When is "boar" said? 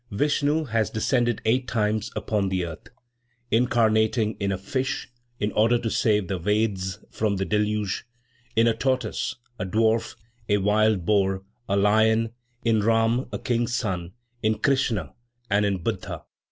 11.05-11.43